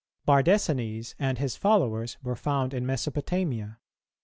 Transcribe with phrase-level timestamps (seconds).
[0.27, 3.77] Bardesanes and his followers were found in Mesopotamia.